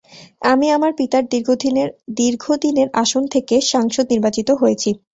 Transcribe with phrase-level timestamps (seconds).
[0.43, 1.23] আমি আমার পিতার
[2.19, 4.89] দীর্ঘদিনের আসন থেকে সাংসদ নির্বাচিত হয়েছি।